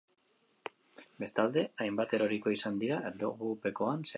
[1.23, 4.09] Bestalde, hainbat eroriko izan dira erlojupekoan zehar.